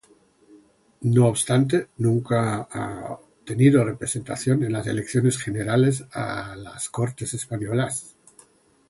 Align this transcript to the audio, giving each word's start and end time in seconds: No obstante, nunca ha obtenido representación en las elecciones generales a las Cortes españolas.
No 1.15 1.27
obstante, 1.27 1.89
nunca 1.97 2.67
ha 2.71 3.05
obtenido 3.13 3.83
representación 3.85 4.63
en 4.63 4.71
las 4.73 4.87
elecciones 4.87 5.37
generales 5.37 6.03
a 6.11 6.55
las 6.55 6.89
Cortes 6.89 7.35
españolas. 7.35 8.15